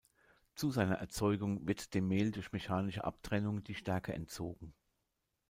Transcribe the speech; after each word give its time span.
Zu 0.55 0.71
seiner 0.71 0.95
Erzeugung 0.95 1.67
wird 1.67 1.93
dem 1.93 2.07
Mehl 2.07 2.31
durch 2.31 2.53
mechanische 2.53 3.03
Abtrennung 3.03 3.63
die 3.63 3.75
Stärke 3.75 4.13
entzogen. 4.13 4.73